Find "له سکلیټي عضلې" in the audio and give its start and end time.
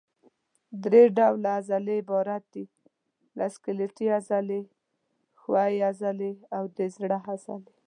3.37-4.61